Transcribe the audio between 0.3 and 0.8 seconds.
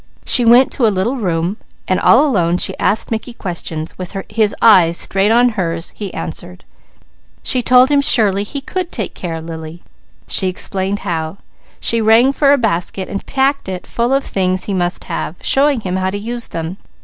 went